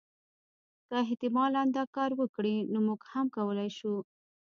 [0.87, 3.93] که احتمالا دا کار وکړي نو موږ هم کولای شو.